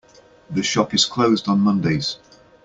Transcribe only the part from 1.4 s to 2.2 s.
on Mondays.